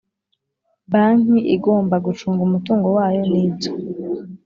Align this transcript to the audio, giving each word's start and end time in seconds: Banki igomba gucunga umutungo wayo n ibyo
Banki 0.91 1.37
igomba 1.55 1.95
gucunga 2.05 2.41
umutungo 2.47 2.87
wayo 2.97 3.21
n 3.31 3.33
ibyo 3.45 3.71